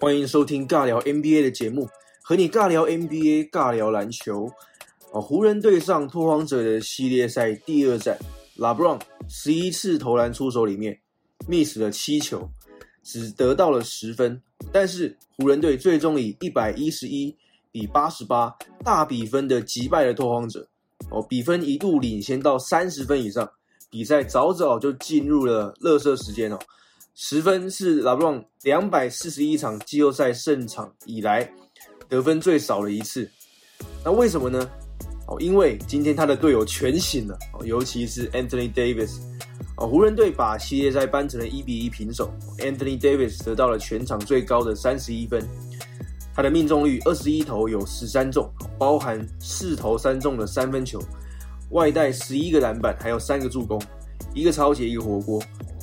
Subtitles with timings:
[0.00, 1.86] 欢迎收听尬聊 NBA 的节目，
[2.22, 4.50] 和你尬聊 NBA，尬聊篮球。
[5.12, 8.18] 哦，湖人对上拓荒者的系列赛第二战
[8.56, 10.98] 拉布朗十一次投篮出手里面
[11.46, 12.48] ，miss 了七球，
[13.02, 14.40] 只得到了十分。
[14.72, 17.36] 但是湖人队最终以一百一十一
[17.70, 20.66] 比八十八大比分的击败了拓荒者。
[21.10, 23.46] 哦，比分一度领先到三十分以上，
[23.90, 26.58] 比赛早早就进入了热射时间哦。
[27.14, 31.50] 十分是 LeBron 两百四十一场季后赛胜场以来
[32.08, 33.30] 得分最少的一次。
[34.04, 34.68] 那为什么呢？
[35.26, 39.20] 哦，因为今天他的队友全醒了，尤其是 Anthony Davis
[39.76, 45.46] 哦，湖人队把系列赛扳成了一比一平手，Anthony Davis 得到了全场最高的三十一分，
[46.34, 51.00] 他的命中率二十一投有十三中，包含四投三中的三分球，
[51.70, 53.80] 外带十一个篮板，还有三个助攻，
[54.34, 55.40] 一个超节，一个火锅，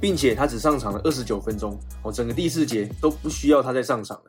[0.00, 4.24] 并且他只上场了二十九分钟哦，整个第四节都不需要他再上场了。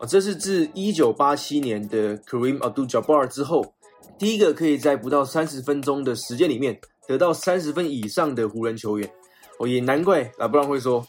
[0.00, 3.74] 哦，这是自一九八七年的 Kareem Abdul-Jabbar 之后。
[4.18, 9.10] 第一个可以在不到三十分钟的时间里面得到三十分以上的湖人球员，
[9.58, 11.04] 哦，也难怪拉布朗会说，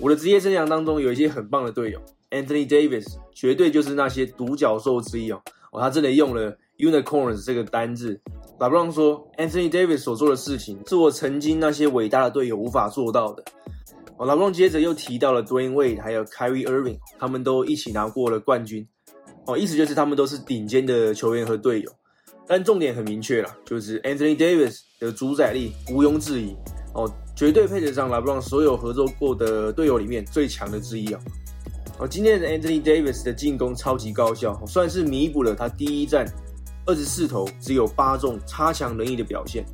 [0.00, 5.40] 我的职业生涯当中有一些很棒的队友，Anthony Davis 绝对就是那些独角兽之一哦，
[5.70, 8.20] 哦，他这里用了 unicorns 这个单字，
[8.58, 13.44] 拉布朗说，Anthony Davis 所做的事情是我曾经那些伟大的队友无法做到的，
[14.16, 18.86] 哦，拉布朗接着又提到了 Dwayne Wade 还有 Kyrie Irving，他们都一起拿过了冠军，
[19.46, 21.90] 哦，意思就是他们都是顶尖的球员和队友。
[22.46, 26.56] 但重点很明确了，就是 Anthony Davis 的主宰力毋庸置疑
[26.94, 31.18] 哦，绝对配得上 LeBron 所有合作过的队友里面最强的之一哦。
[31.98, 36.26] 哦，今天的 Anthony Davis 的进攻超级高效，算是弥补了他第一战
[36.86, 39.64] 二十四投只有八中差强人意的表现。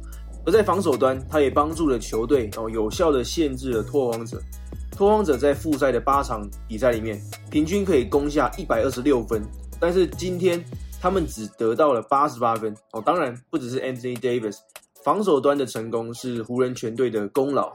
[0.45, 4.43] 而在防守端，他也帮助了球队哦，有效的限制了拓荒者。
[4.91, 9.43] 拓荒者在复赛的八场比赛里面，平均可以攻下一百二十六分，
[9.79, 10.65] 但是今天。
[11.03, 14.59] 他们只得到了八十八分哦，当然不只是 Anthony Davis，
[15.03, 17.73] 防守端的成功是湖人全队的功劳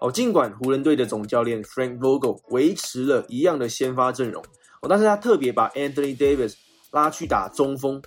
[0.00, 0.12] 哦。
[0.12, 4.40] 尽管湖人队的总教练 Frank Vogel 维持了一样的先发阵容
[4.82, 6.54] 哦，但是他特别把 Anthony Davis
[6.92, 8.00] 拉去打中锋，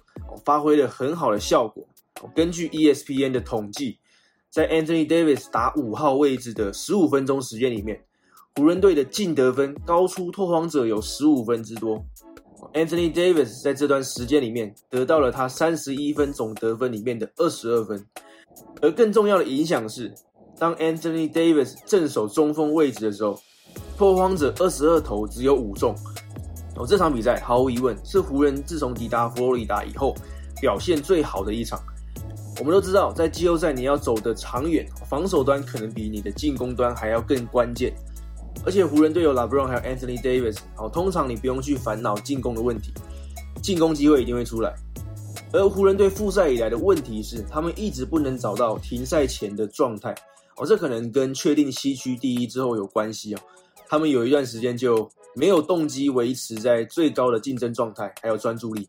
[0.46, 1.86] 发挥了很好的效果。
[2.36, 3.98] 根据 ESPN 的统计，
[4.50, 8.04] 在 Anthony Davis 打五号位置的十五分钟时间里面，
[8.56, 12.06] 湖人队的净得分高出拓荒者有十五分之多。
[12.74, 18.06] Anthony Davis 在这段时间里面得到了他三十一分总得分里面的二十二分，
[18.82, 20.14] 而更重要的影响是，
[20.58, 23.38] 当 Anthony Davis 镇守中锋位置的时候，
[23.98, 25.94] 拓荒者二十二投只有五中。
[26.76, 30.16] 哦，这场比赛毫无疑问是湖人自从抵达佛罗里达以后
[30.60, 31.80] 表现最好的一场。
[32.60, 37.94] 我们都知道，在季后赛你要走得长远，防守端可能比你的进攻端还要更关键。
[38.64, 42.94] 而且湖人队有 LeBron 还有 Anthony Davis，哦，通常你不用去烦恼进攻的问题，
[43.62, 44.74] 进攻机会一定会出来。
[45.52, 50.14] 而湖人队复赛以来的问题是，他们一直不能找到停赛前的状态，
[50.58, 53.40] 哦，这可能跟确定西区第一之后有关系哦。
[53.88, 58.88] 他们有一段时间就没有动机维持在最高的竞争状态，还有专注力，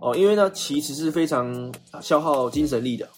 [0.00, 3.08] 哦，因为呢其实是非常消耗精神力的，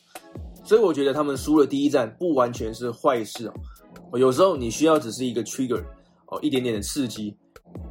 [0.65, 4.19] 所以我觉得他们输了第一战不完全是坏事哦。
[4.19, 5.83] 有时候你需要只是一个 trigger，
[6.27, 7.35] 哦，一点点的刺激，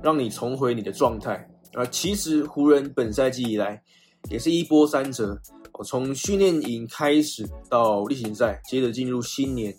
[0.03, 1.47] 让你重回你的状态。
[1.73, 3.81] 而其实湖人本赛季以来
[4.29, 5.35] 也是一波三折，
[5.73, 9.73] 哦，从训练营开始到例行赛，接着进入新年，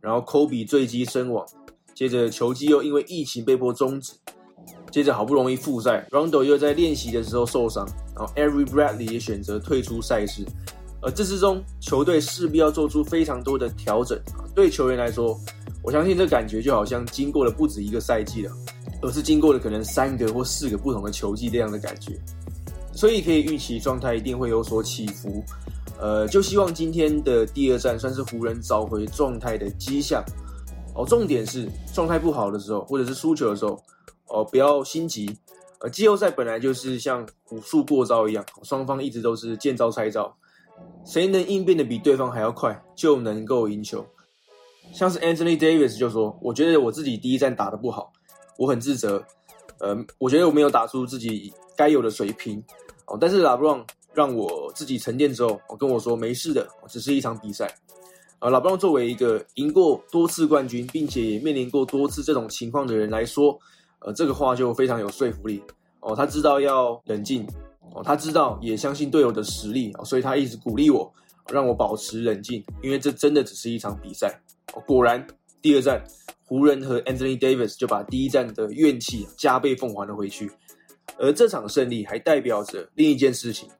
[0.00, 1.46] 然后科比坠机身亡，
[1.94, 4.12] 接着球季又因为疫情被迫终止，
[4.90, 10.44] 接着好不容易复赛，Rondo 又在练习的时候受伤，然后 Every Bradley 也选择退出赛事。
[11.00, 14.18] 而这之中，球队势必要做出非常多的调整。
[14.54, 15.38] 对球员来说，
[15.82, 18.52] 我相信这感觉就好像经过了不止一个赛季了，
[19.02, 22.18] 而是经过了可能三个或四个不同的球季这样的感觉，
[22.92, 25.44] 所以可以预期状态一定会有所起伏。
[26.00, 30.24] 呃，就希望今天的第二战算是湖人找回状态的迹象。
[30.94, 33.82] 哦，重点是状态不好的时候，或者是输球的时候，
[34.28, 35.36] 哦，不要心急。
[35.80, 40.34] 呃，季后赛本来就是像武术过招一样，双方一直都是见招拆招，
[41.04, 44.06] 谁能应变的比对方还要快，就能够赢球。
[44.92, 48.12] 像是 Anthony Davis 就说：“我觉得我自己第一站打得不好，
[48.56, 49.22] 我很自责。
[49.80, 52.62] 呃，我觉得我没有打出自己该有的水平
[53.06, 53.18] 哦。
[53.20, 57.74] 但是 LeBron 让我自己沉淀之后，我跟我说没事的，只是一场比赛。
[58.44, 63.58] 呃，LeBron 作为一个赢过多次冠军，并且也面临过多次这种情况的人来说，
[64.00, 65.62] 呃，这个话就非常有说服力
[66.00, 66.14] 哦。
[66.14, 67.48] 他知道要冷静
[67.94, 71.10] 哦，他知道也相信队友的实力哦，所以他一直鼓励我，
[71.50, 74.38] 让我保持冷静，因为这真的只是一场比赛。”
[74.86, 75.26] 果然，
[75.62, 76.04] 第二战
[76.44, 80.52] 湖人和 Anthony Davis 就把第一战的怨气加倍奉还了回去。
[81.16, 83.70] 而这场胜利还代表着另一件事情，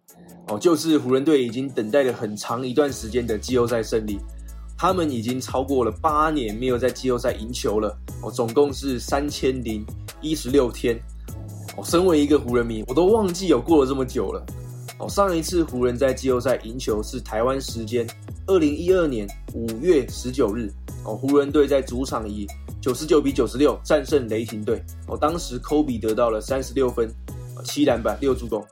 [0.48, 4.18] 哦，就是湖人队已经等待了很长一段时间的季后赛胜利。
[4.76, 9.84] 他们已经超过了八年没有在季后赛赢球了，哦，总共是三千零
[10.20, 10.98] 一十六天。
[11.76, 14.44] 哦，身为一个湖人迷，我都忘记有过了这么久了。
[14.98, 18.06] 哦，上一次湖人在季后赛赢球是台湾时间
[18.46, 20.70] 二零一二年五月十九日。
[21.04, 22.46] 哦，湖人队在主场以
[22.80, 24.80] 九十九比九十六战胜雷霆队。
[25.08, 27.12] 哦，当时科比得到了三十六分，
[27.64, 28.64] 七篮板六助攻，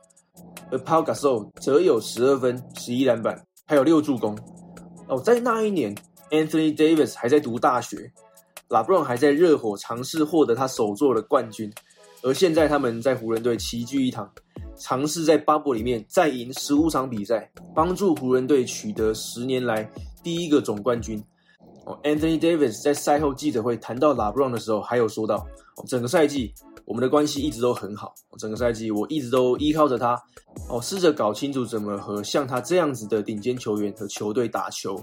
[0.71, 4.39] 而 Paul Gasol 则有十二分十一篮板，还有六助攻。
[5.13, 5.95] 哦，在那一年
[6.31, 8.11] ，Anthony Davis 还在读大学
[8.71, 11.71] ，LeBron 还在热火尝试获得他首座的冠军，
[12.23, 14.27] 而现在他们在湖人队齐聚一堂，
[14.79, 19.87] 尝试在八博里面再赢十五场比赛，帮助湖人队取得十年来
[20.23, 21.23] 第一个总冠军。
[21.85, 25.47] 哦，Anthony Davis 在赛后记者会谈到 LeBron 的时候，还有说到，
[25.87, 26.55] 整个赛季
[26.93, 30.15] 我们的关系一直都很好，整个赛季我一直都依靠着他，
[30.69, 35.03] 哦，试着搞清楚怎么和像他这样子的顶尖球员和球队打球，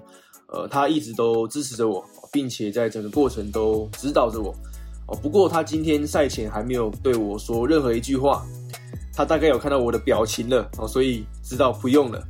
[0.54, 4.54] 呃，他一直都支持着我，并且在整个过程都指导着我，
[5.08, 8.46] 哦，不过他今天赛前还没有对我说任何一句话，
[9.12, 12.24] 他大概有看到我的表情了，哦，所以知道不用了，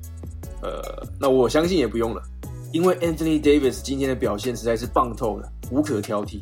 [0.64, 2.24] 呃，那我相信也不用了。
[2.72, 6.42] 因为 Anthony Davis 今天的表现实在是棒透了，无可挑剔。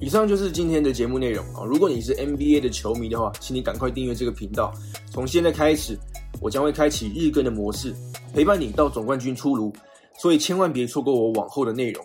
[0.00, 1.62] 以上就是今天的节目内容啊！
[1.62, 4.72] 如果你是 NBA 的球迷的话，请你赶快订阅这个频道。
[5.12, 5.94] 从现在开始，
[6.40, 7.94] 我将会开启日更的模式，
[8.32, 9.70] 陪伴你到总冠军出炉。
[10.18, 12.02] 所以千万别错过我往后的内容。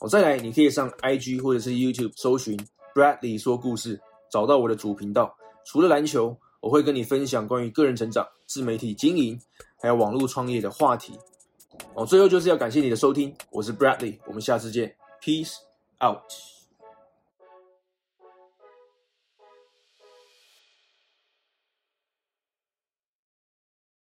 [0.00, 2.58] 哦，再来，你可以上 IG 或者是 YouTube 搜寻
[2.94, 4.00] Bradley 说故事，
[4.30, 5.34] 找到我的主频道。
[5.66, 9.38] 除了篮球，我会跟你分享关于个人成长、自媒体经营，
[9.78, 11.12] 还有网络创业的话题。
[11.94, 15.52] 哦，最后就是要感谢你的收听，我是 Bradley，我们下次见，Peace
[16.02, 16.63] out。